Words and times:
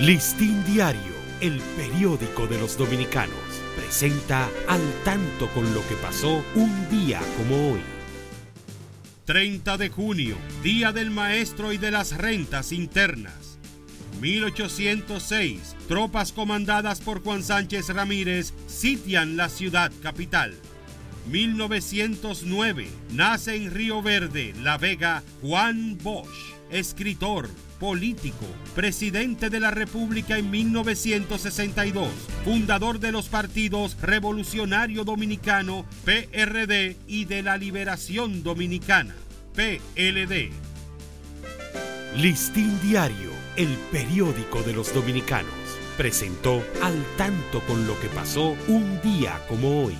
Listín 0.00 0.62
Diario, 0.66 1.14
el 1.40 1.58
periódico 1.74 2.46
de 2.46 2.58
los 2.58 2.76
dominicanos, 2.76 3.34
presenta 3.74 4.46
al 4.68 4.82
tanto 5.06 5.48
con 5.54 5.72
lo 5.72 5.80
que 5.88 5.94
pasó 5.94 6.44
un 6.54 6.90
día 6.90 7.18
como 7.38 7.72
hoy. 7.72 7.80
30 9.24 9.78
de 9.78 9.88
junio, 9.88 10.36
Día 10.62 10.92
del 10.92 11.10
Maestro 11.10 11.72
y 11.72 11.78
de 11.78 11.90
las 11.90 12.14
Rentas 12.14 12.72
Internas. 12.72 13.58
1806, 14.20 15.74
tropas 15.88 16.30
comandadas 16.30 17.00
por 17.00 17.22
Juan 17.22 17.42
Sánchez 17.42 17.88
Ramírez 17.88 18.52
sitian 18.66 19.38
la 19.38 19.48
ciudad 19.48 19.90
capital. 20.02 20.54
1909, 21.30 22.86
nace 23.12 23.56
en 23.56 23.70
Río 23.70 24.02
Verde, 24.02 24.52
La 24.62 24.76
Vega, 24.76 25.22
Juan 25.40 25.96
Bosch, 26.02 26.55
escritor, 26.70 27.48
político, 27.78 28.46
presidente 28.74 29.50
de 29.50 29.60
la 29.60 29.70
República 29.70 30.38
en 30.38 30.50
1962, 30.50 32.08
fundador 32.44 33.00
de 33.00 33.12
los 33.12 33.28
partidos 33.28 33.96
Revolucionario 34.00 35.04
Dominicano, 35.04 35.84
PRD, 36.04 36.96
y 37.06 37.24
de 37.26 37.42
la 37.42 37.56
Liberación 37.56 38.42
Dominicana, 38.42 39.14
PLD. 39.54 40.50
Listín 42.16 42.80
Diario, 42.82 43.30
el 43.56 43.68
periódico 43.92 44.62
de 44.62 44.72
los 44.72 44.94
dominicanos, 44.94 45.52
presentó 45.96 46.64
al 46.82 47.04
tanto 47.16 47.60
con 47.60 47.86
lo 47.86 47.98
que 48.00 48.08
pasó 48.08 48.56
un 48.68 49.00
día 49.02 49.42
como 49.48 49.84
hoy. 49.84 49.94